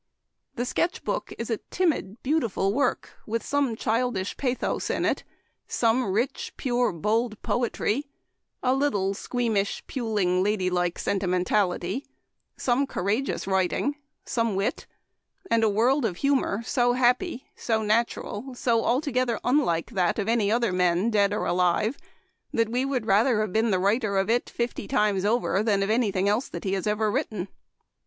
[0.55, 5.23] "The Sketch Book is a timid, beautiful work, with some childish pathos in it,
[5.67, 8.07] some rich, pure, bold poetry,
[8.63, 12.07] a little squeamish, puling, lady like sentimentality,
[12.57, 13.95] some courageous writing,
[14.25, 14.87] some wit,
[15.51, 20.51] and a world of humor so happy, so natural, so altogether unlike that of any
[20.51, 21.95] other men, dead or alive,
[22.51, 24.33] that we would rather have been the Memoir of Washington Irving.
[24.33, 26.87] 143 writer of it fifty times over than of any thing else that he has
[26.87, 27.49] ever written.